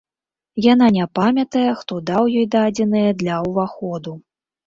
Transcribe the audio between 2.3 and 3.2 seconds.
ёй дадзеныя